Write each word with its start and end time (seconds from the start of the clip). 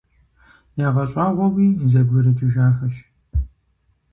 ЯгъэщӀагъуэуи 0.87 1.67
зэбгрыкӀыжахэщ. 1.91 2.95